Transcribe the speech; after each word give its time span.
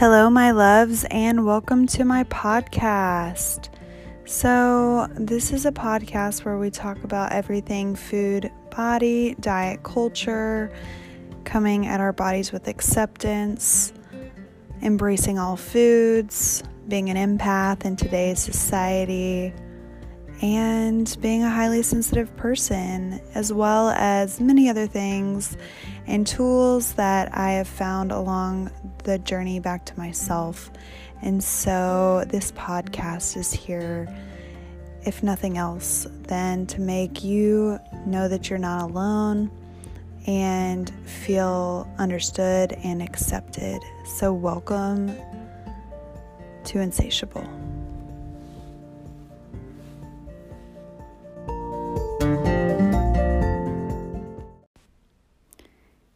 Hello, 0.00 0.30
my 0.30 0.50
loves, 0.50 1.04
and 1.10 1.44
welcome 1.44 1.86
to 1.88 2.06
my 2.06 2.24
podcast. 2.24 3.68
So, 4.24 5.06
this 5.14 5.52
is 5.52 5.66
a 5.66 5.72
podcast 5.72 6.42
where 6.42 6.56
we 6.56 6.70
talk 6.70 7.04
about 7.04 7.32
everything 7.32 7.94
food, 7.94 8.50
body, 8.74 9.36
diet, 9.40 9.82
culture, 9.82 10.72
coming 11.44 11.86
at 11.86 12.00
our 12.00 12.14
bodies 12.14 12.50
with 12.50 12.66
acceptance, 12.66 13.92
embracing 14.80 15.38
all 15.38 15.58
foods, 15.58 16.62
being 16.88 17.10
an 17.10 17.38
empath 17.38 17.84
in 17.84 17.94
today's 17.94 18.40
society, 18.40 19.52
and 20.42 21.16
being 21.20 21.42
a 21.42 21.50
highly 21.50 21.82
sensitive 21.82 22.34
person, 22.36 23.20
as 23.34 23.52
well 23.52 23.90
as 23.90 24.40
many 24.40 24.68
other 24.68 24.86
things 24.86 25.56
and 26.06 26.26
tools 26.26 26.94
that 26.94 27.36
I 27.36 27.52
have 27.52 27.68
found 27.68 28.10
along 28.10 28.70
the 29.04 29.18
journey 29.18 29.60
back 29.60 29.84
to 29.86 29.98
myself. 29.98 30.70
And 31.22 31.44
so, 31.44 32.24
this 32.28 32.52
podcast 32.52 33.36
is 33.36 33.52
here, 33.52 34.08
if 35.04 35.22
nothing 35.22 35.58
else, 35.58 36.06
than 36.22 36.66
to 36.66 36.80
make 36.80 37.22
you 37.22 37.78
know 38.06 38.26
that 38.28 38.48
you're 38.48 38.58
not 38.58 38.90
alone 38.90 39.50
and 40.26 40.90
feel 41.06 41.92
understood 41.98 42.72
and 42.82 43.02
accepted. 43.02 43.82
So, 44.06 44.32
welcome 44.32 45.14
to 46.64 46.80
Insatiable. 46.80 47.59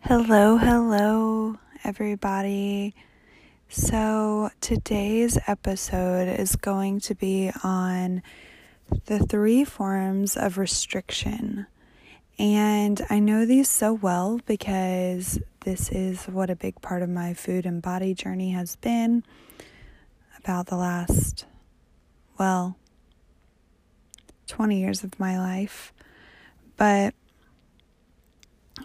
Hello, 0.07 0.59
hello, 0.59 1.57
everybody. 1.83 2.95
So, 3.71 4.51
today's 4.61 5.39
episode 5.47 6.29
is 6.29 6.57
going 6.57 7.01
to 7.01 7.15
be 7.15 7.51
on 7.63 8.23
the 9.07 9.21
three 9.21 9.65
forms 9.65 10.37
of 10.37 10.59
restriction. 10.59 11.67
And 12.39 13.01
I 13.09 13.19
know 13.19 13.47
these 13.47 13.71
so 13.71 13.95
well 13.95 14.41
because 14.45 15.41
this 15.61 15.89
is 15.89 16.27
what 16.27 16.51
a 16.51 16.55
big 16.55 16.83
part 16.83 17.01
of 17.01 17.09
my 17.09 17.33
food 17.33 17.65
and 17.65 17.81
body 17.81 18.13
journey 18.13 18.51
has 18.51 18.77
been 18.77 19.25
about 20.39 20.67
the 20.67 20.77
last, 20.77 21.47
well, 22.39 22.77
20 24.49 24.79
years 24.79 25.03
of 25.03 25.19
my 25.19 25.39
life. 25.39 25.95
But 26.77 27.15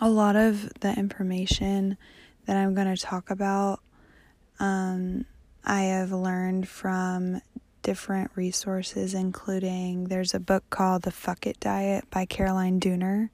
a 0.01 0.09
lot 0.09 0.35
of 0.35 0.71
the 0.79 0.93
information 0.97 1.97
that 2.45 2.57
I'm 2.57 2.73
going 2.73 2.93
to 2.93 3.01
talk 3.01 3.29
about, 3.29 3.81
um, 4.59 5.25
I 5.63 5.83
have 5.83 6.11
learned 6.11 6.67
from 6.67 7.41
different 7.81 8.31
resources, 8.35 9.13
including 9.13 10.05
there's 10.05 10.33
a 10.33 10.39
book 10.39 10.63
called 10.69 11.03
The 11.03 11.11
Fuck 11.11 11.47
It 11.47 11.59
Diet 11.59 12.09
by 12.09 12.25
Caroline 12.25 12.79
Dooner. 12.79 13.29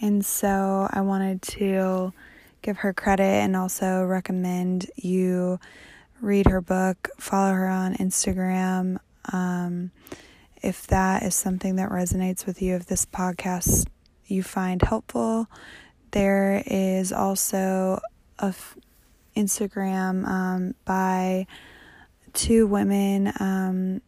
And 0.00 0.24
so 0.24 0.88
I 0.90 1.00
wanted 1.00 1.42
to 1.42 2.12
give 2.62 2.78
her 2.78 2.92
credit 2.92 3.24
and 3.24 3.56
also 3.56 4.04
recommend 4.04 4.90
you 4.96 5.58
read 6.20 6.46
her 6.48 6.60
book, 6.60 7.08
follow 7.18 7.52
her 7.52 7.68
on 7.68 7.94
Instagram. 7.94 8.98
Um, 9.32 9.90
if 10.62 10.86
that 10.88 11.22
is 11.22 11.34
something 11.34 11.76
that 11.76 11.90
resonates 11.90 12.46
with 12.46 12.60
you, 12.60 12.74
if 12.74 12.86
this 12.86 13.06
podcast 13.06 13.86
you 14.26 14.42
find 14.42 14.82
helpful. 14.82 15.48
There 16.12 16.62
is 16.66 17.12
also 17.12 18.00
a 18.38 18.46
f- 18.46 18.76
Instagram 19.36 20.26
um, 20.26 20.74
by 20.84 21.46
two 22.32 22.66
women, 22.66 23.32
um, 23.40 24.00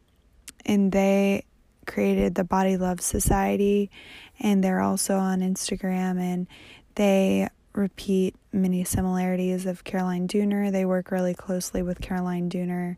and 0.65 0.93
they 0.93 1.45
created 1.87 2.35
the 2.35 2.45
Body 2.45 2.77
Love 2.77 3.01
Society, 3.01 3.91
and 4.39 4.63
they're 4.63 4.81
also 4.81 5.17
on 5.17 5.41
Instagram, 5.41 6.21
and 6.21 6.47
they 6.95 7.49
repeat 7.73 8.35
many 8.53 8.85
similarities 8.85 9.67
of 9.67 9.85
Caroline 9.85 10.29
Dooner. 10.29 10.71
They 10.71 10.85
work 10.85 11.11
really 11.11 11.35
closely 11.35 11.83
with 11.83 12.01
Caroline 12.01 12.51
Dooner 12.51 12.97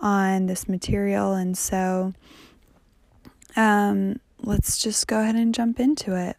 on 0.00 0.46
this 0.46 0.68
material, 0.68 1.34
and 1.34 1.56
so 1.56 2.12
um, 3.56 4.20
let's 4.40 4.82
just 4.82 5.06
go 5.06 5.20
ahead 5.20 5.36
and 5.36 5.54
jump 5.54 5.78
into 5.78 6.16
it. 6.16 6.36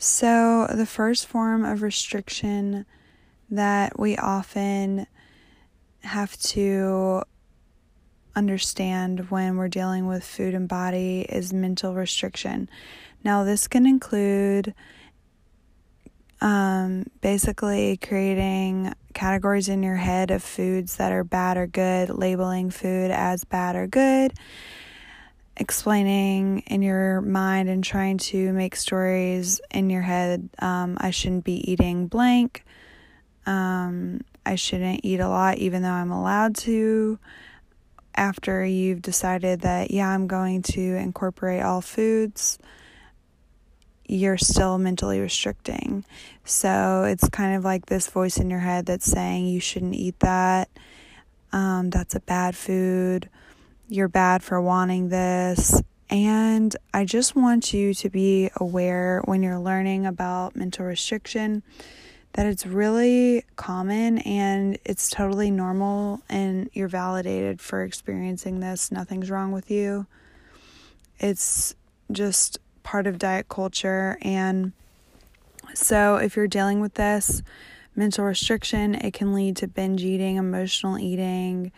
So, 0.00 0.68
the 0.72 0.86
first 0.86 1.26
form 1.26 1.64
of 1.64 1.82
restriction 1.82 2.86
that 3.50 3.98
we 3.98 4.16
often 4.16 5.08
have 6.02 6.36
to 6.38 7.24
understand 8.36 9.28
when 9.30 9.56
we're 9.56 9.66
dealing 9.66 10.06
with 10.06 10.22
food 10.22 10.54
and 10.54 10.68
body 10.68 11.26
is 11.28 11.52
mental 11.52 11.94
restriction. 11.94 12.70
Now, 13.24 13.42
this 13.42 13.66
can 13.66 13.86
include 13.86 14.72
um, 16.40 17.06
basically 17.20 17.96
creating 17.96 18.94
categories 19.14 19.68
in 19.68 19.82
your 19.82 19.96
head 19.96 20.30
of 20.30 20.44
foods 20.44 20.96
that 20.98 21.10
are 21.10 21.24
bad 21.24 21.56
or 21.56 21.66
good, 21.66 22.10
labeling 22.10 22.70
food 22.70 23.10
as 23.10 23.42
bad 23.42 23.74
or 23.74 23.88
good, 23.88 24.32
explaining 25.58 26.60
in 26.66 26.82
your 26.82 27.20
mind 27.20 27.68
and 27.68 27.82
trying 27.82 28.18
to 28.18 28.52
make 28.52 28.76
stories 28.76 29.60
in 29.70 29.90
your 29.90 30.02
head. 30.02 30.48
Um, 30.58 30.96
I 31.00 31.10
shouldn't 31.10 31.44
be 31.44 31.70
eating 31.70 32.06
blank. 32.06 32.64
Um, 33.46 34.20
I 34.46 34.54
shouldn't 34.54 35.00
eat 35.04 35.20
a 35.20 35.28
lot, 35.28 35.58
even 35.58 35.82
though 35.82 35.90
I'm 35.90 36.10
allowed 36.10 36.56
to. 36.58 37.18
After 38.14 38.64
you've 38.64 39.02
decided 39.02 39.60
that, 39.60 39.90
yeah, 39.90 40.08
I'm 40.08 40.26
going 40.26 40.62
to 40.62 40.80
incorporate 40.80 41.62
all 41.62 41.80
foods, 41.80 42.58
you're 44.06 44.38
still 44.38 44.78
mentally 44.78 45.20
restricting. 45.20 46.04
So 46.44 47.04
it's 47.04 47.28
kind 47.28 47.56
of 47.56 47.64
like 47.64 47.86
this 47.86 48.08
voice 48.08 48.38
in 48.38 48.50
your 48.50 48.60
head 48.60 48.86
that's 48.86 49.06
saying 49.06 49.46
you 49.46 49.60
shouldn't 49.60 49.94
eat 49.94 50.18
that. 50.20 50.68
Um, 51.52 51.90
that's 51.90 52.14
a 52.14 52.20
bad 52.20 52.56
food 52.56 53.28
you're 53.88 54.08
bad 54.08 54.42
for 54.42 54.60
wanting 54.60 55.08
this. 55.08 55.82
And 56.10 56.74
I 56.94 57.04
just 57.04 57.36
want 57.36 57.72
you 57.72 57.92
to 57.94 58.08
be 58.08 58.50
aware 58.56 59.22
when 59.24 59.42
you're 59.42 59.58
learning 59.58 60.06
about 60.06 60.56
mental 60.56 60.86
restriction 60.86 61.62
that 62.34 62.46
it's 62.46 62.66
really 62.66 63.44
common 63.56 64.18
and 64.18 64.78
it's 64.84 65.10
totally 65.10 65.50
normal, 65.50 66.20
and 66.28 66.70
you're 66.72 66.88
validated 66.88 67.60
for 67.60 67.82
experiencing 67.82 68.60
this. 68.60 68.92
Nothing's 68.92 69.30
wrong 69.30 69.50
with 69.50 69.70
you. 69.70 70.06
It's 71.18 71.74
just 72.12 72.58
part 72.82 73.06
of 73.06 73.18
diet 73.18 73.48
culture. 73.48 74.18
And 74.22 74.72
so, 75.74 76.16
if 76.16 76.36
you're 76.36 76.46
dealing 76.46 76.80
with 76.80 76.94
this 76.94 77.42
mental 77.96 78.24
restriction, 78.24 78.94
it 78.94 79.14
can 79.14 79.34
lead 79.34 79.56
to 79.56 79.66
binge 79.66 80.04
eating, 80.04 80.36
emotional 80.36 80.98
eating. 80.98 81.72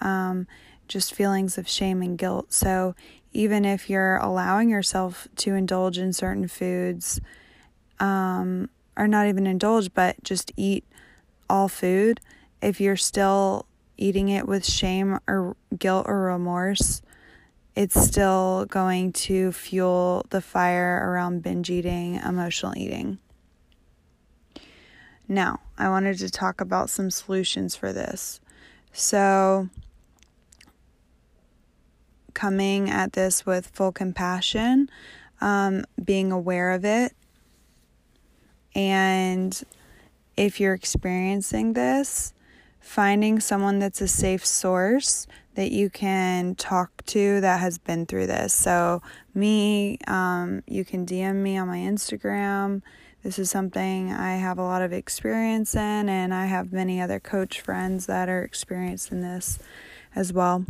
Um, 0.00 0.46
just 0.88 1.14
feelings 1.14 1.58
of 1.58 1.68
shame 1.68 2.02
and 2.02 2.16
guilt. 2.18 2.52
So, 2.52 2.94
even 3.32 3.64
if 3.64 3.90
you're 3.90 4.16
allowing 4.16 4.70
yourself 4.70 5.28
to 5.36 5.54
indulge 5.54 5.98
in 5.98 6.12
certain 6.12 6.48
foods, 6.48 7.20
um, 8.00 8.70
or 8.96 9.06
not 9.06 9.26
even 9.26 9.46
indulge, 9.46 9.92
but 9.92 10.22
just 10.22 10.52
eat 10.56 10.84
all 11.50 11.68
food, 11.68 12.20
if 12.62 12.80
you're 12.80 12.96
still 12.96 13.66
eating 13.98 14.28
it 14.28 14.46
with 14.46 14.64
shame 14.64 15.18
or 15.28 15.56
guilt 15.78 16.06
or 16.08 16.22
remorse, 16.22 17.02
it's 17.74 18.00
still 18.00 18.64
going 18.66 19.12
to 19.12 19.52
fuel 19.52 20.24
the 20.30 20.40
fire 20.40 21.10
around 21.10 21.42
binge 21.42 21.70
eating, 21.70 22.16
emotional 22.16 22.72
eating. 22.76 23.18
Now, 25.28 25.60
I 25.76 25.88
wanted 25.88 26.18
to 26.18 26.30
talk 26.30 26.60
about 26.60 26.88
some 26.88 27.10
solutions 27.10 27.76
for 27.76 27.92
this. 27.92 28.40
So, 28.92 29.68
coming 32.36 32.88
at 32.88 33.14
this 33.14 33.44
with 33.46 33.66
full 33.68 33.90
compassion, 33.90 34.88
um, 35.40 35.84
being 36.04 36.30
aware 36.30 36.70
of 36.70 36.84
it. 36.84 37.12
And 38.74 39.60
if 40.36 40.60
you're 40.60 40.74
experiencing 40.74 41.72
this, 41.72 42.34
finding 42.78 43.40
someone 43.40 43.78
that's 43.78 44.02
a 44.02 44.06
safe 44.06 44.44
source 44.44 45.26
that 45.54 45.72
you 45.72 45.88
can 45.88 46.54
talk 46.54 47.04
to 47.06 47.40
that 47.40 47.58
has 47.58 47.78
been 47.78 48.04
through 48.04 48.26
this. 48.26 48.52
So, 48.52 49.00
me, 49.34 49.98
um, 50.06 50.62
you 50.66 50.84
can 50.84 51.06
DM 51.06 51.36
me 51.36 51.56
on 51.56 51.66
my 51.68 51.78
Instagram. 51.78 52.82
This 53.22 53.38
is 53.38 53.50
something 53.50 54.12
I 54.12 54.36
have 54.36 54.58
a 54.58 54.62
lot 54.62 54.82
of 54.82 54.92
experience 54.92 55.74
in, 55.74 56.10
and 56.10 56.34
I 56.34 56.46
have 56.46 56.70
many 56.70 57.00
other 57.00 57.18
coach 57.18 57.62
friends 57.62 58.04
that 58.06 58.28
are 58.28 58.42
experienced 58.42 59.10
in 59.10 59.22
this 59.22 59.58
as 60.14 60.34
well. 60.34 60.66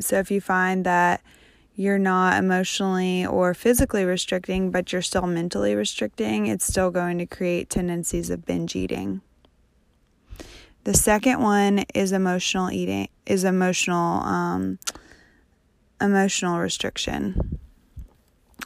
So 0.00 0.18
if 0.18 0.30
you 0.30 0.40
find 0.40 0.84
that 0.84 1.22
you're 1.74 1.98
not 1.98 2.38
emotionally 2.38 3.26
or 3.26 3.52
physically 3.54 4.04
restricting, 4.04 4.70
but 4.70 4.92
you're 4.92 5.02
still 5.02 5.26
mentally 5.26 5.74
restricting, 5.74 6.46
it's 6.46 6.66
still 6.66 6.90
going 6.90 7.18
to 7.18 7.26
create 7.26 7.68
tendencies 7.68 8.30
of 8.30 8.46
binge 8.46 8.74
eating. 8.74 9.20
The 10.84 10.94
second 10.94 11.42
one 11.42 11.80
is 11.94 12.12
emotional 12.12 12.70
eating, 12.70 13.08
is 13.26 13.44
emotional, 13.44 14.22
um, 14.22 14.78
emotional 16.00 16.60
restriction. 16.60 17.58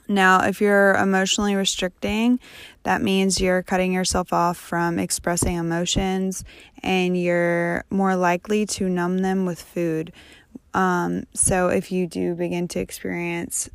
Now, 0.07 0.45
if 0.45 0.61
you're 0.61 0.95
emotionally 0.97 1.55
restricting, 1.55 2.41
that 2.83 3.01
means 3.01 3.41
you're 3.41 3.63
cutting 3.63 3.93
yourself 3.93 4.33
off 4.33 4.57
from 4.57 4.99
expressing 4.99 5.57
emotions 5.57 6.45
and 6.83 7.17
you're 7.17 7.85
more 7.91 8.17
likely 8.17 8.67
to 8.67 8.89
numb 8.89 9.19
them 9.19 9.47
with 9.47 9.63
food. 9.63 10.13
Um, 10.75 11.25
so, 11.35 11.69
if 11.69 11.91
you 11.91 12.07
do 12.07 12.35
begin 12.35 12.69
to 12.69 12.81
experience 12.81 13.69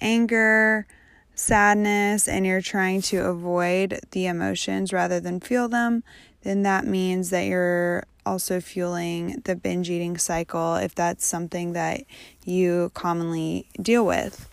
anger, 0.00 0.86
sadness, 1.34 2.26
and 2.26 2.44
you're 2.44 2.60
trying 2.60 3.02
to 3.02 3.18
avoid 3.18 4.00
the 4.10 4.26
emotions 4.26 4.92
rather 4.92 5.20
than 5.20 5.40
feel 5.40 5.68
them, 5.68 6.02
then 6.42 6.62
that 6.62 6.86
means 6.86 7.30
that 7.30 7.46
you're 7.46 8.04
also 8.24 8.60
fueling 8.60 9.40
the 9.44 9.54
binge 9.54 9.88
eating 9.88 10.18
cycle 10.18 10.74
if 10.76 10.94
that's 10.94 11.24
something 11.24 11.72
that 11.74 12.02
you 12.44 12.90
commonly 12.94 13.68
deal 13.80 14.04
with. 14.04 14.48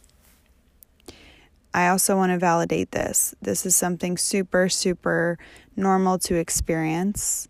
I 1.74 1.88
also 1.88 2.16
want 2.16 2.32
to 2.32 2.38
validate 2.38 2.92
this. 2.92 3.34
This 3.42 3.66
is 3.66 3.76
something 3.76 4.16
super, 4.16 4.70
super 4.70 5.40
normal 5.76 6.20
to 6.20 6.36
experience. 6.36 7.48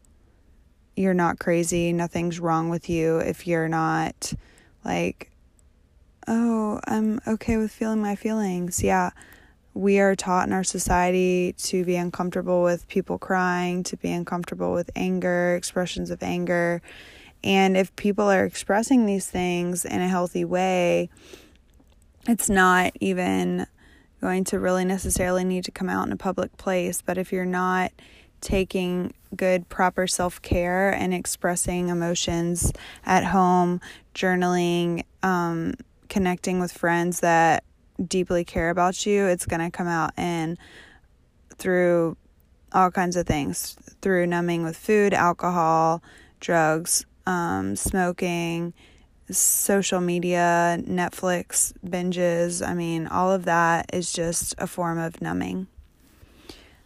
You're 0.95 1.13
not 1.13 1.39
crazy. 1.39 1.91
Nothing's 1.91 2.39
wrong 2.39 2.69
with 2.69 2.89
you 2.89 3.17
if 3.17 3.47
you're 3.47 3.67
not 3.67 4.33
like, 4.85 5.31
oh, 6.27 6.79
I'm 6.85 7.19
okay 7.27 7.57
with 7.57 7.71
feeling 7.71 8.01
my 8.01 8.15
feelings. 8.15 8.83
Yeah, 8.83 9.11
we 9.73 9.99
are 9.99 10.15
taught 10.15 10.47
in 10.47 10.53
our 10.53 10.63
society 10.63 11.53
to 11.57 11.83
be 11.83 11.95
uncomfortable 11.95 12.61
with 12.61 12.87
people 12.87 13.17
crying, 13.17 13.83
to 13.83 13.97
be 13.97 14.11
uncomfortable 14.11 14.73
with 14.73 14.91
anger, 14.95 15.55
expressions 15.55 16.11
of 16.11 16.21
anger. 16.21 16.81
And 17.43 17.75
if 17.75 17.95
people 17.95 18.29
are 18.29 18.45
expressing 18.45 19.05
these 19.05 19.27
things 19.27 19.85
in 19.85 19.99
a 19.99 20.07
healthy 20.07 20.45
way, 20.45 21.09
it's 22.27 22.49
not 22.49 22.93
even 22.99 23.65
going 24.21 24.43
to 24.45 24.59
really 24.59 24.85
necessarily 24.85 25.43
need 25.43 25.65
to 25.65 25.71
come 25.71 25.89
out 25.89 26.07
in 26.07 26.13
a 26.13 26.17
public 26.17 26.55
place. 26.57 27.01
But 27.01 27.17
if 27.17 27.33
you're 27.33 27.45
not 27.45 27.91
taking 28.43 29.13
good, 29.35 29.67
proper 29.69 30.05
self 30.05 30.41
care 30.41 30.91
and 30.91 31.13
expressing 31.13 31.89
emotions 31.89 32.71
at 33.05 33.23
home, 33.23 33.81
journaling, 34.13 35.03
um, 35.23 35.73
connecting 36.09 36.59
with 36.59 36.71
friends 36.71 37.21
that 37.21 37.63
deeply 38.05 38.43
care 38.43 38.69
about 38.69 39.05
you, 39.05 39.25
it's 39.25 39.45
going 39.45 39.61
to 39.61 39.71
come 39.71 39.87
out 39.87 40.11
and 40.17 40.57
through 41.57 42.17
all 42.71 42.91
kinds 42.91 43.15
of 43.15 43.25
things 43.25 43.75
through 44.01 44.27
numbing 44.27 44.63
with 44.63 44.75
food, 44.75 45.13
alcohol, 45.13 46.03
drugs, 46.39 47.05
um, 47.25 47.75
smoking 47.75 48.73
social 49.29 50.01
media, 50.01 50.77
Netflix 50.81 51.73
binges. 51.85 52.65
I 52.65 52.73
mean, 52.73 53.07
all 53.07 53.31
of 53.31 53.45
that 53.45 53.89
is 53.93 54.11
just 54.11 54.53
a 54.57 54.67
form 54.67 54.97
of 54.97 55.21
numbing. 55.21 55.67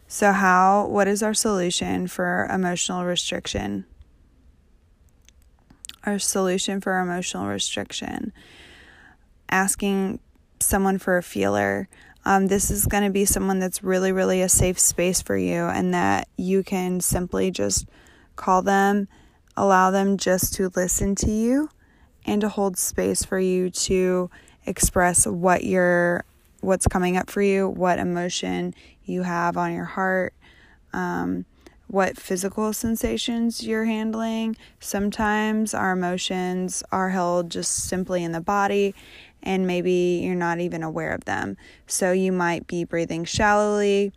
So, 0.10 0.32
how, 0.32 0.88
what 0.88 1.10
is 1.10 1.22
our 1.22 1.34
solution 1.34 2.08
for 2.08 2.48
emotional 2.50 3.04
restriction? 3.04 3.86
Our 6.06 6.18
solution 6.18 6.80
for 6.80 7.00
emotional 7.00 7.48
restriction 7.48 8.32
asking 9.50 10.20
someone 10.60 10.98
for 10.98 11.18
a 11.18 11.24
feeler. 11.24 11.90
Um, 12.24 12.48
this 12.48 12.72
is 12.72 12.86
going 12.86 13.04
to 13.04 13.10
be 13.10 13.26
someone 13.26 13.60
that's 13.60 13.84
really, 13.84 14.14
really 14.14 14.42
a 14.42 14.50
safe 14.50 14.80
space 14.80 15.22
for 15.22 15.36
you, 15.36 15.66
and 15.66 15.94
that 15.94 16.30
you 16.38 16.64
can 16.64 17.02
simply 17.02 17.52
just 17.52 17.86
call 18.38 18.62
them, 18.62 19.10
allow 19.58 19.92
them 19.92 20.16
just 20.18 20.54
to 20.56 20.72
listen 20.76 21.16
to 21.16 21.32
you 21.32 21.70
and 22.26 22.42
to 22.42 22.50
hold 22.50 22.78
space 22.78 23.26
for 23.26 23.40
you 23.40 23.70
to 23.72 24.30
express 24.66 25.28
what 25.28 25.66
you're 25.66 26.24
what's 26.62 26.88
coming 26.88 27.18
up 27.18 27.30
for 27.30 27.42
you, 27.42 27.68
what 27.68 28.00
emotion 28.00 28.74
you 29.04 29.24
have 29.24 29.58
on 29.58 29.74
your 29.74 29.86
heart, 29.86 30.34
um, 30.94 31.46
what 31.88 32.18
physical 32.18 32.74
sensations 32.74 33.66
you're 33.66 33.86
handling. 33.86 34.58
Sometimes 34.80 35.74
our 35.74 35.92
emotions 35.92 36.84
are 36.92 37.10
held 37.10 37.50
just 37.50 37.88
simply 37.88 38.24
in 38.24 38.34
the 38.34 38.42
body, 38.42 38.94
and 39.42 39.66
maybe 39.66 40.22
you're 40.24 40.36
not 40.36 40.60
even 40.60 40.84
aware 40.84 41.14
of 41.14 41.26
them. 41.26 41.58
So 41.86 42.12
you 42.12 42.32
might 42.32 42.68
be 42.68 42.84
breathing 42.84 43.24
shallowly 43.24 44.12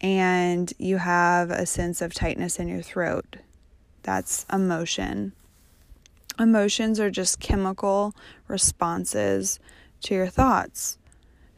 and 0.00 0.72
you 0.78 0.96
have 0.96 1.50
a 1.50 1.64
sense 1.64 2.02
of 2.02 2.12
tightness 2.12 2.58
in 2.58 2.66
your 2.66 2.82
throat. 2.82 3.36
That's 4.02 4.44
emotion. 4.52 5.32
Emotions 6.38 6.98
are 6.98 7.10
just 7.10 7.38
chemical 7.38 8.14
responses 8.48 9.60
to 10.02 10.14
your 10.14 10.26
thoughts. 10.26 10.98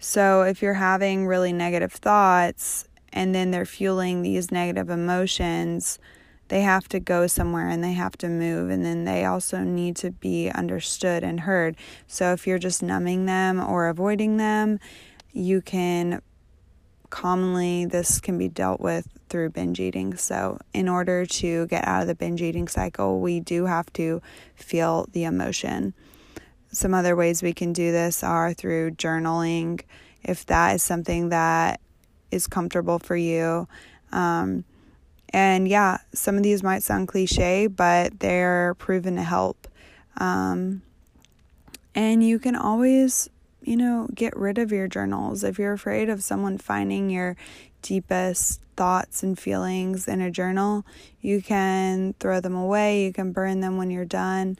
So 0.04 0.42
if 0.42 0.60
you're 0.60 0.74
having 0.74 1.26
really 1.26 1.54
negative 1.54 1.90
thoughts 1.90 2.86
and 3.10 3.34
then 3.34 3.50
they're 3.50 3.64
fueling 3.64 4.20
these 4.20 4.50
negative 4.50 4.90
emotions, 4.90 5.98
they 6.48 6.60
have 6.60 6.86
to 6.90 7.00
go 7.00 7.26
somewhere 7.26 7.70
and 7.70 7.82
they 7.82 7.94
have 7.94 8.14
to 8.18 8.28
move 8.28 8.68
and 8.68 8.84
then 8.84 9.04
they 9.04 9.24
also 9.24 9.60
need 9.60 9.96
to 9.96 10.10
be 10.10 10.50
understood 10.50 11.24
and 11.24 11.40
heard. 11.40 11.74
So 12.06 12.34
if 12.34 12.46
you're 12.46 12.58
just 12.58 12.82
numbing 12.82 13.24
them 13.24 13.58
or 13.58 13.88
avoiding 13.88 14.36
them, 14.36 14.78
you 15.32 15.62
can 15.62 16.20
commonly 17.08 17.86
this 17.86 18.20
can 18.20 18.36
be 18.36 18.48
dealt 18.48 18.82
with 18.82 19.08
through 19.30 19.50
binge 19.50 19.80
eating. 19.80 20.16
So, 20.18 20.58
in 20.74 20.86
order 20.86 21.24
to 21.24 21.66
get 21.68 21.88
out 21.88 22.02
of 22.02 22.08
the 22.08 22.14
binge 22.14 22.42
eating 22.42 22.68
cycle, 22.68 23.20
we 23.20 23.40
do 23.40 23.64
have 23.64 23.90
to 23.94 24.20
feel 24.54 25.08
the 25.12 25.24
emotion. 25.24 25.94
Some 26.74 26.92
other 26.92 27.16
ways 27.16 27.42
we 27.42 27.52
can 27.52 27.72
do 27.72 27.92
this 27.92 28.22
are 28.22 28.52
through 28.52 28.92
journaling, 28.92 29.80
if 30.22 30.44
that 30.46 30.74
is 30.74 30.82
something 30.82 31.30
that 31.30 31.80
is 32.30 32.46
comfortable 32.46 32.98
for 32.98 33.16
you. 33.16 33.68
Um, 34.12 34.64
and 35.30 35.66
yeah, 35.66 35.98
some 36.12 36.36
of 36.36 36.42
these 36.42 36.62
might 36.62 36.82
sound 36.82 37.08
cliche, 37.08 37.66
but 37.66 38.20
they're 38.20 38.74
proven 38.74 39.16
to 39.16 39.22
help. 39.22 39.66
Um, 40.16 40.82
and 41.94 42.22
you 42.22 42.38
can 42.38 42.56
always 42.56 43.28
you 43.64 43.76
know, 43.76 44.08
get 44.14 44.36
rid 44.36 44.58
of 44.58 44.72
your 44.72 44.86
journals. 44.86 45.42
If 45.42 45.58
you're 45.58 45.72
afraid 45.72 46.08
of 46.08 46.22
someone 46.22 46.58
finding 46.58 47.10
your 47.10 47.36
deepest 47.82 48.60
thoughts 48.76 49.22
and 49.22 49.38
feelings 49.38 50.06
in 50.06 50.20
a 50.20 50.30
journal, 50.30 50.84
you 51.20 51.42
can 51.42 52.14
throw 52.20 52.40
them 52.40 52.54
away, 52.54 53.04
you 53.04 53.12
can 53.12 53.32
burn 53.32 53.60
them 53.60 53.76
when 53.76 53.90
you're 53.90 54.04
done. 54.04 54.58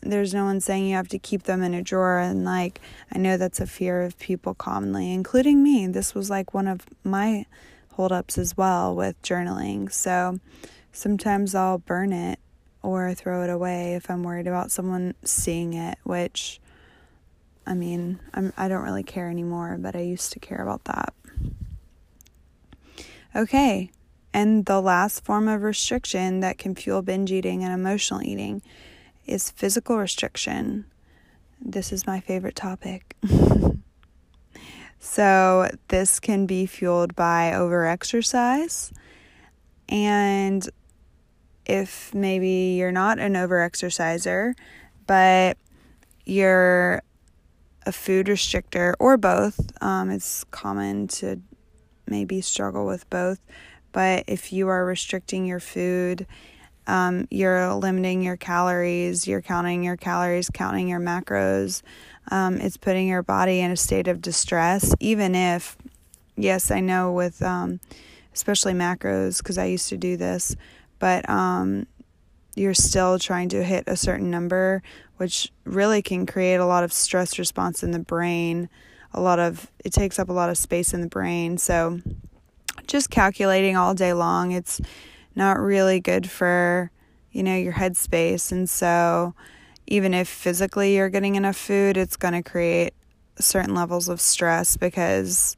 There's 0.00 0.32
no 0.32 0.44
one 0.44 0.60
saying 0.60 0.86
you 0.86 0.96
have 0.96 1.08
to 1.08 1.18
keep 1.18 1.44
them 1.44 1.62
in 1.62 1.74
a 1.74 1.82
drawer. 1.82 2.18
And, 2.18 2.44
like, 2.44 2.80
I 3.12 3.18
know 3.18 3.36
that's 3.36 3.60
a 3.60 3.66
fear 3.66 4.02
of 4.02 4.18
people 4.18 4.54
commonly, 4.54 5.12
including 5.12 5.62
me. 5.62 5.86
This 5.86 6.14
was 6.14 6.30
like 6.30 6.54
one 6.54 6.68
of 6.68 6.82
my 7.04 7.46
holdups 7.94 8.38
as 8.38 8.56
well 8.56 8.94
with 8.94 9.20
journaling. 9.22 9.92
So 9.92 10.38
sometimes 10.92 11.54
I'll 11.54 11.78
burn 11.78 12.12
it 12.12 12.38
or 12.82 13.12
throw 13.12 13.42
it 13.42 13.50
away 13.50 13.94
if 13.94 14.08
I'm 14.08 14.22
worried 14.22 14.46
about 14.46 14.70
someone 14.70 15.14
seeing 15.24 15.74
it, 15.74 15.98
which 16.04 16.60
I 17.66 17.74
mean, 17.74 18.18
I'm, 18.32 18.52
I 18.56 18.68
don't 18.68 18.82
really 18.82 19.02
care 19.02 19.28
anymore, 19.28 19.76
but 19.78 19.94
I 19.94 20.00
used 20.00 20.32
to 20.32 20.38
care 20.38 20.62
about 20.62 20.84
that. 20.84 21.12
Okay, 23.36 23.90
and 24.32 24.64
the 24.64 24.80
last 24.80 25.24
form 25.24 25.48
of 25.48 25.62
restriction 25.62 26.40
that 26.40 26.56
can 26.56 26.74
fuel 26.74 27.02
binge 27.02 27.30
eating 27.30 27.62
and 27.62 27.72
emotional 27.72 28.22
eating 28.22 28.62
is 29.28 29.50
physical 29.50 29.98
restriction. 29.98 30.86
This 31.60 31.92
is 31.92 32.06
my 32.06 32.20
favorite 32.20 32.56
topic. 32.56 33.16
so, 34.98 35.68
this 35.88 36.18
can 36.18 36.46
be 36.46 36.66
fueled 36.66 37.14
by 37.14 37.52
overexercise. 37.54 38.92
And 39.88 40.68
if 41.66 42.14
maybe 42.14 42.76
you're 42.78 42.92
not 42.92 43.18
an 43.18 43.34
overexerciser, 43.34 44.54
but 45.06 45.56
you're 46.24 47.02
a 47.86 47.92
food 47.92 48.26
restrictor 48.26 48.94
or 48.98 49.16
both. 49.16 49.70
Um, 49.82 50.10
it's 50.10 50.44
common 50.44 51.08
to 51.08 51.40
maybe 52.06 52.40
struggle 52.40 52.86
with 52.86 53.08
both, 53.10 53.40
but 53.92 54.24
if 54.26 54.52
you 54.52 54.68
are 54.68 54.84
restricting 54.84 55.46
your 55.46 55.60
food, 55.60 56.26
um, 56.88 57.28
you're 57.30 57.74
limiting 57.74 58.22
your 58.22 58.36
calories, 58.36 59.28
you're 59.28 59.42
counting 59.42 59.84
your 59.84 59.96
calories, 59.96 60.50
counting 60.50 60.88
your 60.88 61.00
macros. 61.00 61.82
Um, 62.30 62.56
it's 62.56 62.76
putting 62.76 63.06
your 63.06 63.22
body 63.22 63.60
in 63.60 63.70
a 63.70 63.76
state 63.76 64.08
of 64.08 64.20
distress, 64.20 64.94
even 64.98 65.34
if, 65.34 65.76
yes, 66.36 66.70
I 66.70 66.80
know 66.80 67.12
with 67.12 67.40
um, 67.42 67.80
especially 68.34 68.72
macros, 68.72 69.38
because 69.38 69.58
I 69.58 69.66
used 69.66 69.88
to 69.90 69.96
do 69.96 70.16
this, 70.16 70.56
but 70.98 71.28
um, 71.28 71.86
you're 72.54 72.74
still 72.74 73.18
trying 73.18 73.50
to 73.50 73.62
hit 73.62 73.84
a 73.86 73.96
certain 73.96 74.30
number, 74.30 74.82
which 75.18 75.52
really 75.64 76.02
can 76.02 76.26
create 76.26 76.56
a 76.56 76.66
lot 76.66 76.84
of 76.84 76.92
stress 76.92 77.38
response 77.38 77.82
in 77.82 77.90
the 77.90 77.98
brain. 77.98 78.68
A 79.12 79.20
lot 79.20 79.38
of 79.38 79.70
it 79.84 79.92
takes 79.92 80.18
up 80.18 80.28
a 80.28 80.32
lot 80.32 80.50
of 80.50 80.58
space 80.58 80.92
in 80.92 81.00
the 81.00 81.08
brain. 81.08 81.58
So 81.58 82.00
just 82.86 83.10
calculating 83.10 83.76
all 83.76 83.94
day 83.94 84.12
long, 84.12 84.52
it's 84.52 84.80
not 85.38 85.58
really 85.58 86.00
good 86.00 86.28
for, 86.28 86.90
you 87.32 87.42
know, 87.42 87.56
your 87.56 87.72
headspace. 87.72 88.52
And 88.52 88.68
so, 88.68 89.34
even 89.86 90.12
if 90.12 90.28
physically 90.28 90.96
you're 90.96 91.08
getting 91.08 91.36
enough 91.36 91.56
food, 91.56 91.96
it's 91.96 92.16
going 92.16 92.34
to 92.34 92.42
create 92.42 92.92
certain 93.38 93.74
levels 93.74 94.10
of 94.10 94.20
stress 94.20 94.76
because 94.76 95.56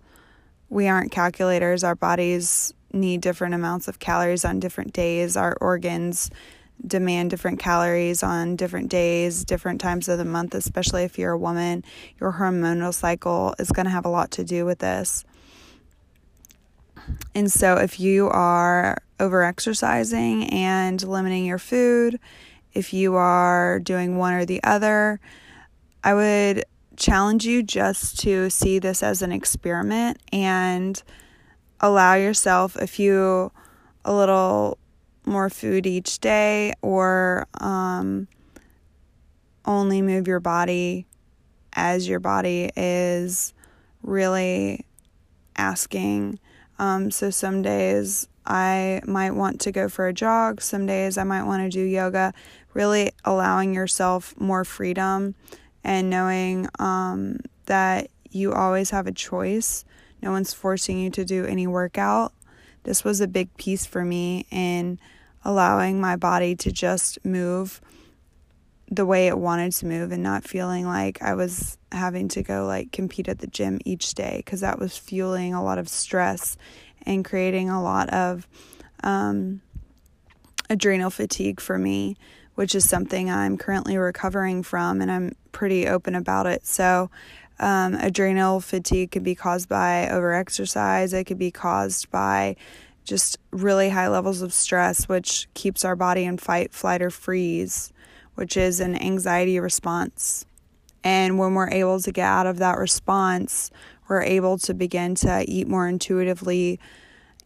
we 0.68 0.87
aren't 0.87 1.10
calculators. 1.10 1.82
Our 1.82 1.96
bodies 1.96 2.72
need 2.92 3.22
different 3.22 3.54
amounts 3.54 3.88
of 3.88 3.99
calories 3.99 4.44
on 4.44 4.60
different 4.60 4.92
days. 4.92 5.37
Our 5.37 5.56
organs 5.60 6.30
demand 6.87 7.30
different 7.30 7.58
calories 7.58 8.22
on 8.22 8.56
different 8.56 8.90
days, 8.90 9.44
different 9.44 9.80
times 9.80 10.08
of 10.08 10.18
the 10.18 10.25
month, 10.25 10.54
especially 10.54 11.04
if 11.04 11.18
you're 11.18 11.32
a 11.32 11.38
woman. 11.38 11.84
Your 12.20 12.32
hormonal 12.32 12.94
cycle 12.94 13.54
is 13.58 13.70
going 13.70 13.87
to 13.87 13.90
have 13.90 14.04
a 14.04 14.10
lot 14.10 14.30
to 14.32 14.44
do 14.44 14.64
with 14.64 14.78
this. 14.78 15.25
And 17.34 17.50
so, 17.50 17.76
if 17.76 17.99
you 17.99 18.28
are 18.28 18.99
over 19.21 19.45
exercising 19.45 20.45
and 20.49 21.07
limiting 21.07 21.45
your 21.45 21.59
food, 21.59 22.19
if 22.73 22.93
you 22.93 23.15
are 23.15 23.79
doing 23.79 24.17
one 24.17 24.35
or 24.35 24.45
the 24.45 24.62
other, 24.65 25.21
I 26.03 26.15
would 26.15 26.65
challenge 26.97 27.45
you 27.45 27.62
just 27.62 28.19
to 28.21 28.50
see 28.50 28.79
this 28.79 29.03
as 29.03 29.23
an 29.23 29.33
experiment 29.33 30.19
and 30.33 31.03
allow 31.81 32.15
yourself 32.15 32.77
a 32.77 32.87
few, 32.87 33.53
a 34.05 34.12
little 34.12 34.79
more 35.25 35.50
food 35.50 35.87
each 35.87 36.19
day 36.19 36.73
or 36.83 37.47
um, 37.61 38.29
only 39.65 40.03
move 40.03 40.27
your 40.27 40.41
body 40.41 41.07
as 41.73 42.09
your 42.09 42.21
body 42.21 42.71
is 42.77 43.55
really 44.03 44.85
asking. 45.57 46.39
Um, 46.80 47.10
so 47.10 47.28
some 47.28 47.60
days 47.60 48.26
I 48.46 49.02
might 49.06 49.32
want 49.32 49.60
to 49.60 49.70
go 49.70 49.90
for 49.90 50.08
a 50.08 50.14
jog, 50.14 50.62
some 50.62 50.87
days 50.87 51.18
I 51.18 51.25
might 51.25 51.44
want 51.44 51.62
to 51.62 51.68
do 51.68 51.84
yoga, 51.84 52.32
really 52.72 53.12
allowing 53.22 53.75
yourself 53.75 54.34
more 54.40 54.64
freedom 54.64 55.34
and 55.84 56.08
knowing 56.08 56.68
um, 56.78 57.40
that 57.66 58.10
you 58.30 58.54
always 58.54 58.88
have 58.90 59.06
a 59.06 59.12
choice. 59.12 59.84
No 60.22 60.30
one's 60.30 60.54
forcing 60.54 60.99
you 60.99 61.10
to 61.10 61.25
do 61.25 61.44
any 61.44 61.66
workout. 61.66 62.32
This 62.84 63.04
was 63.04 63.20
a 63.20 63.28
big 63.28 63.54
piece 63.58 63.84
for 63.84 64.02
me 64.02 64.46
in 64.50 64.99
allowing 65.44 66.00
my 66.00 66.16
body 66.16 66.56
to 66.56 66.72
just 66.72 67.22
move 67.26 67.82
the 68.90 69.06
way 69.06 69.28
it 69.28 69.38
wanted 69.38 69.73
to 69.73 69.87
move 69.87 70.11
and 70.11 70.23
not 70.23 70.44
feeling 70.44 70.87
like 70.87 71.23
I 71.23 71.35
was 71.35 71.78
having 71.92 72.28
to 72.28 72.42
go 72.42 72.66
like 72.66 72.90
compete 72.92 73.28
at 73.28 73.38
the 73.38 73.47
gym 73.47 73.78
each 73.85 74.14
day 74.14 74.42
because 74.44 74.61
that 74.61 74.78
was 74.78 74.97
fueling 74.97 75.54
a 75.54 75.62
lot 75.62 75.78
of 75.78 75.88
stress 75.88 76.56
and 77.06 77.25
creating 77.25 77.70
a 77.70 77.82
lot 77.82 78.11
of 78.11 78.49
um, 79.04 79.62
adrenal 80.68 81.11
fatigue 81.11 81.61
for 81.61 81.78
me 81.78 82.16
which 82.61 82.75
is 82.75 82.87
something 82.87 83.30
I'm 83.30 83.56
currently 83.56 83.97
recovering 83.97 84.62
from, 84.62 85.00
and 85.00 85.11
I'm 85.11 85.35
pretty 85.50 85.88
open 85.88 86.14
about 86.14 86.47
it. 86.47 86.66
So, 86.66 87.11
um, 87.59 87.94
adrenal 87.94 88.61
fatigue 88.61 89.12
can 89.12 89.23
be 89.23 89.35
caused 89.35 89.66
by 89.66 90.06
overexercise, 90.12 91.14
it 91.14 91.25
could 91.25 91.38
be 91.38 91.50
caused 91.50 92.11
by 92.11 92.56
just 93.02 93.38
really 93.50 93.88
high 93.88 94.09
levels 94.09 94.42
of 94.42 94.52
stress, 94.52 95.09
which 95.09 95.49
keeps 95.54 95.87
our 95.87 95.97
body 95.97 96.25
in 96.25 96.37
fight, 96.37 96.75
flight, 96.75 97.00
or 97.00 97.09
freeze, 97.09 97.94
which 98.40 98.56
is 98.56 98.80
an 98.80 99.00
anxiety 99.00 99.61
response. 99.61 100.44
And 101.04 101.38
when 101.38 101.54
we're 101.54 101.70
able 101.70 102.00
to 102.00 102.11
get 102.11 102.26
out 102.26 102.47
of 102.47 102.59
that 102.59 102.76
response, 102.78 103.70
we're 104.09 104.23
able 104.23 104.59
to 104.59 104.75
begin 104.75 105.14
to 105.16 105.44
eat 105.47 105.68
more 105.68 105.87
intuitively, 105.87 106.80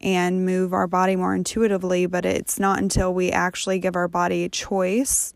and 0.04 0.44
move 0.44 0.74
our 0.74 0.86
body 0.86 1.16
more 1.16 1.34
intuitively, 1.34 2.04
but 2.04 2.26
it's 2.26 2.60
not 2.60 2.78
until 2.78 3.12
we 3.12 3.30
actually 3.30 3.78
give 3.78 3.96
our 3.96 4.06
body 4.06 4.44
a 4.44 4.48
choice 4.50 5.32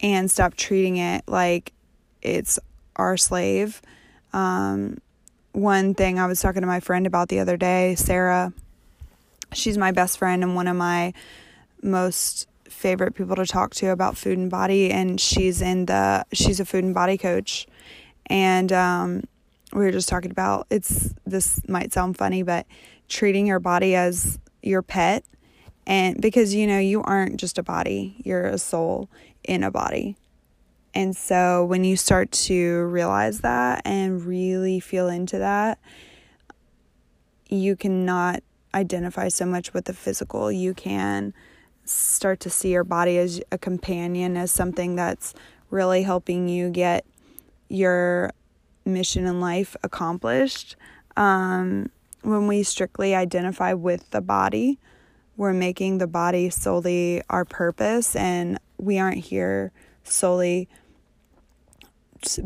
and 0.00 0.30
stop 0.30 0.54
treating 0.54 0.98
it 0.98 1.24
like 1.26 1.72
it's 2.20 2.58
our 2.96 3.16
slave. 3.16 3.80
Um, 4.34 4.98
one 5.52 5.94
thing 5.94 6.18
I 6.18 6.26
was 6.26 6.40
talking 6.42 6.60
to 6.60 6.66
my 6.66 6.80
friend 6.80 7.06
about 7.06 7.30
the 7.30 7.40
other 7.40 7.56
day, 7.56 7.94
Sarah, 7.94 8.52
she's 9.54 9.78
my 9.78 9.90
best 9.90 10.18
friend 10.18 10.42
and 10.42 10.54
one 10.54 10.68
of 10.68 10.76
my 10.76 11.14
most 11.82 12.46
favorite 12.84 13.14
people 13.14 13.34
to 13.34 13.46
talk 13.46 13.74
to 13.74 13.86
about 13.86 14.14
food 14.14 14.36
and 14.36 14.50
body 14.50 14.90
and 14.90 15.18
she's 15.18 15.62
in 15.62 15.86
the 15.86 16.22
she's 16.34 16.60
a 16.60 16.66
food 16.66 16.84
and 16.84 16.92
body 16.92 17.16
coach. 17.16 17.66
And 18.26 18.70
um, 18.74 19.22
we 19.72 19.86
were 19.86 19.90
just 19.90 20.06
talking 20.06 20.30
about 20.30 20.66
it's 20.68 21.14
this 21.24 21.66
might 21.66 21.94
sound 21.94 22.18
funny 22.18 22.42
but 22.42 22.66
treating 23.08 23.46
your 23.46 23.58
body 23.58 23.94
as 23.94 24.38
your 24.62 24.82
pet 24.82 25.24
and 25.86 26.20
because 26.20 26.54
you 26.54 26.66
know 26.66 26.78
you 26.78 27.02
aren't 27.02 27.40
just 27.40 27.56
a 27.56 27.62
body 27.62 28.16
you're 28.22 28.44
a 28.44 28.58
soul 28.58 29.08
in 29.42 29.64
a 29.64 29.70
body. 29.70 30.18
And 30.92 31.16
so 31.16 31.64
when 31.64 31.84
you 31.84 31.96
start 31.96 32.32
to 32.32 32.84
realize 32.84 33.40
that 33.40 33.80
and 33.86 34.22
really 34.26 34.78
feel 34.78 35.08
into 35.08 35.38
that 35.38 35.78
you 37.48 37.76
cannot 37.76 38.42
identify 38.74 39.28
so 39.28 39.46
much 39.46 39.72
with 39.72 39.86
the 39.86 39.94
physical. 39.94 40.52
You 40.52 40.74
can 40.74 41.32
start 41.84 42.40
to 42.40 42.50
see 42.50 42.72
your 42.72 42.84
body 42.84 43.18
as 43.18 43.40
a 43.52 43.58
companion 43.58 44.36
as 44.36 44.50
something 44.50 44.96
that's 44.96 45.34
really 45.70 46.02
helping 46.02 46.48
you 46.48 46.70
get 46.70 47.04
your 47.68 48.32
mission 48.84 49.26
in 49.26 49.40
life 49.40 49.76
accomplished. 49.82 50.76
Um, 51.16 51.90
when 52.22 52.46
we 52.46 52.62
strictly 52.62 53.14
identify 53.14 53.72
with 53.72 54.10
the 54.10 54.20
body, 54.20 54.78
we're 55.36 55.52
making 55.52 55.98
the 55.98 56.06
body 56.06 56.48
solely 56.50 57.22
our 57.28 57.44
purpose, 57.44 58.14
and 58.14 58.58
we 58.78 58.98
aren't 58.98 59.18
here 59.18 59.72
solely 60.04 60.68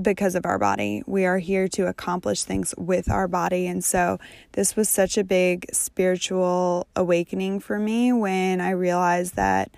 because 0.00 0.34
of 0.34 0.46
our 0.46 0.58
body. 0.58 1.02
We 1.06 1.24
are 1.24 1.38
here 1.38 1.68
to 1.68 1.86
accomplish 1.86 2.44
things 2.44 2.74
with 2.76 3.10
our 3.10 3.28
body. 3.28 3.66
And 3.66 3.84
so, 3.84 4.18
this 4.52 4.76
was 4.76 4.88
such 4.88 5.18
a 5.18 5.24
big 5.24 5.66
spiritual 5.72 6.86
awakening 6.94 7.60
for 7.60 7.78
me 7.78 8.12
when 8.12 8.60
I 8.60 8.70
realized 8.70 9.36
that 9.36 9.70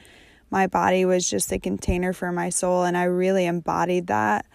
my 0.50 0.66
body 0.66 1.04
was 1.04 1.30
just 1.30 1.52
a 1.52 1.58
container 1.58 2.12
for 2.12 2.32
my 2.32 2.50
soul, 2.50 2.84
and 2.84 2.96
I 2.96 3.04
really 3.04 3.46
embodied 3.46 4.08
that. 4.08 4.46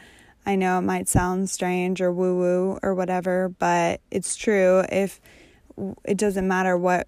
I 0.46 0.56
know 0.56 0.78
it 0.78 0.84
might 0.84 1.08
sound 1.08 1.50
strange 1.50 2.02
or 2.02 2.12
woo 2.12 2.38
woo 2.38 2.80
or 2.84 2.94
whatever, 2.94 3.50
but 3.50 4.02
it's 4.12 4.36
true. 4.36 4.84
If 4.92 5.20
it 6.04 6.18
doesn't 6.18 6.48
matter 6.48 6.78
what 6.78 7.08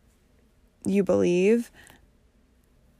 you 0.86 1.04
believe, 1.04 1.72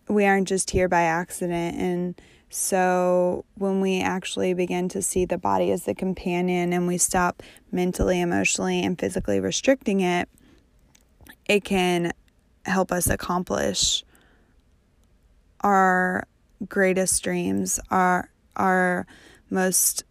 we 0.08 0.26
aren't 0.26 0.48
just 0.48 0.72
here 0.72 0.88
by 0.88 1.04
accident. 1.04 1.78
And 1.78 2.22
so 2.50 3.46
when 3.56 3.82
we 3.82 4.02
actually 4.02 4.54
begin 4.54 4.88
to 4.90 5.02
see 5.02 5.26
the 5.26 5.38
body 5.38 5.72
as 5.72 5.84
the 5.84 5.94
companion 5.94 6.72
and 6.72 6.88
we 6.88 6.98
stop 6.98 7.44
mentally, 7.72 8.22
emotionally, 8.22 8.82
and 8.84 8.98
physically 8.98 9.40
restricting 9.40 10.00
it, 10.00 10.30
it 11.48 11.64
can 11.64 12.14
help 12.66 12.92
us 12.92 13.10
accomplish 13.10 14.04
our 15.62 16.26
greatest 16.68 17.24
dreams, 17.24 17.80
our 17.90 18.30
our 18.56 19.06
most 19.50 20.04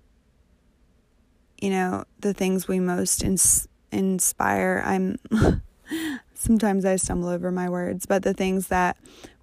you 1.60 1.70
know, 1.70 2.04
the 2.20 2.34
things 2.34 2.68
we 2.68 2.80
most 2.80 3.24
ins- 3.24 3.66
inspire. 3.90 4.82
I'm 4.84 5.18
sometimes 6.34 6.84
I 6.84 6.96
stumble 6.96 7.28
over 7.28 7.50
my 7.50 7.68
words, 7.68 8.06
but 8.06 8.22
the 8.22 8.34
things 8.34 8.68
that 8.68 8.96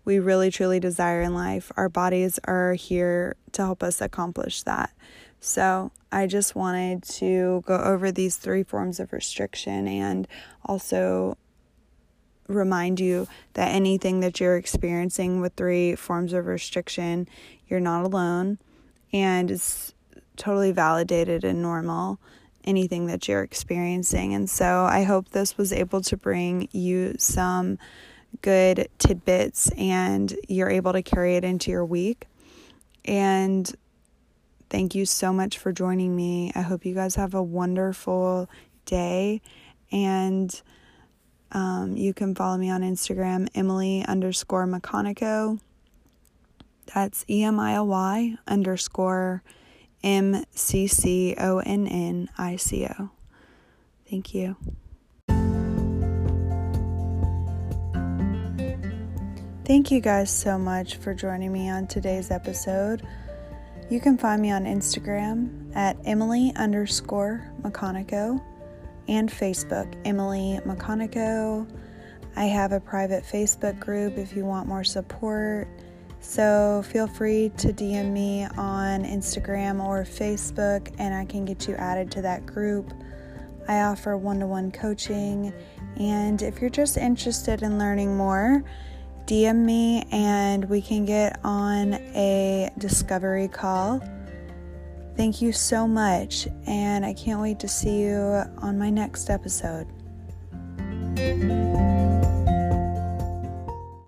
we 0.06 0.20
really 0.20 0.52
truly 0.52 0.80
desire 0.80 1.22
in 1.22 1.34
life, 1.34 1.72
our 1.78 1.90
bodies 1.90 2.40
are 2.46 2.74
here 2.74 3.36
to 3.54 3.62
help 3.62 3.84
us 3.84 4.02
accomplish 4.02 4.64
that. 4.64 4.92
So, 5.40 5.92
I 6.12 6.28
just 6.28 6.56
wanted 6.56 7.04
to 7.04 7.64
go 7.66 7.78
over 7.78 8.12
these 8.12 8.38
three 8.38 8.64
forms 8.64 9.00
of 9.00 9.12
restriction 9.12 9.88
and 9.88 10.28
also 10.64 11.38
remind 12.48 13.00
you 13.00 13.28
that 13.54 13.74
anything 13.74 14.20
that 14.20 14.40
you're 14.40 14.58
experiencing 14.58 15.42
with 15.42 15.54
three 15.54 15.96
forms 15.96 16.34
of 16.34 16.46
restriction, 16.46 17.28
you're 17.68 17.80
not 17.80 18.06
alone 18.06 18.60
and 19.12 19.50
it's 19.52 19.94
totally 20.36 20.72
validated 20.72 21.44
and 21.44 21.62
normal 21.62 22.20
anything 22.64 23.08
that 23.08 23.28
you're 23.28 23.44
experiencing. 23.44 24.34
And 24.34 24.50
so 24.50 24.86
I 24.86 25.04
hope 25.04 25.30
this 25.30 25.58
was 25.58 25.74
able 25.74 26.02
to 26.02 26.18
bring 26.18 26.70
you 26.72 27.16
some 27.18 27.78
good 28.42 28.88
tidbits 28.98 29.70
and 29.78 30.36
you're 30.48 30.70
able 30.70 30.94
to 30.94 31.02
carry 31.02 31.36
it 31.36 31.44
into 31.44 31.72
your 31.72 31.86
week. 31.86 32.28
And 33.06 33.72
thank 34.70 34.96
you 34.96 35.06
so 35.06 35.32
much 35.32 35.58
for 35.58 35.72
joining 35.72 36.16
me. 36.16 36.52
I 36.56 36.62
hope 36.62 36.86
you 36.86 36.94
guys 36.94 37.16
have 37.16 37.34
a 37.34 37.44
wonderful 37.44 38.50
day. 38.86 39.42
And 39.92 40.62
um, 41.52 41.96
you 41.96 42.14
can 42.14 42.34
follow 42.34 42.58
me 42.58 42.70
on 42.70 42.82
Instagram, 42.82 43.48
Emily 43.54 44.04
underscore 44.06 44.66
McConnico. 44.66 45.60
That's 46.94 47.24
E 47.30 47.44
M 47.44 47.60
I 47.60 47.76
L 47.76 47.88
Y 47.88 48.36
underscore 48.48 49.44
M 50.04 50.44
C 50.52 50.88
C 50.88 51.36
O 51.38 51.60
N 51.60 51.88
N 51.88 52.30
I 52.38 52.56
C 52.56 52.86
O. 52.86 53.10
Thank 54.10 54.34
you. 54.34 54.58
Thank 59.66 59.92
you 59.92 60.02
guys 60.02 60.30
so 60.30 60.60
much 60.60 60.98
for 60.98 61.14
joining 61.14 61.54
me 61.54 61.70
on 61.70 61.88
today's 61.88 62.32
episode. 62.32 63.02
You 63.90 64.02
can 64.02 64.18
find 64.18 64.42
me 64.42 64.52
on 64.52 64.66
Instagram 64.66 65.74
at 65.74 65.96
Emily 66.04 66.52
underscore 66.58 67.50
McConnico 67.62 68.44
and 69.08 69.32
Facebook, 69.32 69.96
Emily 70.04 70.60
McConnico. 70.66 71.66
I 72.36 72.44
have 72.44 72.74
a 72.74 72.82
private 72.82 73.24
Facebook 73.24 73.80
group 73.80 74.18
if 74.18 74.36
you 74.36 74.44
want 74.44 74.68
more 74.68 74.84
support. 74.84 75.70
So 76.20 76.84
feel 76.92 77.08
free 77.08 77.50
to 77.60 77.72
DM 77.72 78.12
me 78.12 78.44
on 78.58 79.06
Instagram 79.06 79.82
or 79.82 80.04
Facebook 80.04 80.94
and 81.00 81.16
I 81.16 81.24
can 81.24 81.46
get 81.46 81.70
you 81.70 81.76
added 81.76 82.12
to 82.12 82.22
that 82.22 82.46
group. 82.46 82.94
I 83.70 83.84
offer 83.84 84.18
one 84.18 84.42
to 84.42 84.46
one 84.46 84.74
coaching, 84.74 85.54
and 85.96 86.42
if 86.42 86.60
you're 86.60 86.70
just 86.70 86.98
interested 86.98 87.64
in 87.64 87.80
learning 87.80 88.18
more, 88.18 88.62
DM 89.26 89.58
me 89.58 90.06
and 90.12 90.66
we 90.66 90.82
can 90.82 91.06
get 91.06 91.40
on 91.44 91.94
a 91.94 92.72
discovery 92.78 93.48
call. 93.48 94.02
Thank 95.16 95.42
you 95.42 95.52
so 95.52 95.88
much, 95.88 96.48
and 96.66 97.06
I 97.06 97.14
can't 97.14 97.40
wait 97.40 97.60
to 97.60 97.68
see 97.68 98.02
you 98.02 98.44
on 98.58 98.80
my 98.80 98.90
next 98.90 99.30
episode. 99.30 99.88